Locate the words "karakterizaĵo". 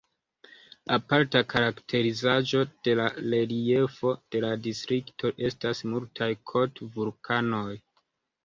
1.53-2.61